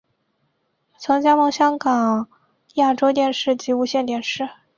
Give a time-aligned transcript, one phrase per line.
[0.97, 2.27] 曾加盟香港
[2.73, 4.49] 亚洲电视及无线电视。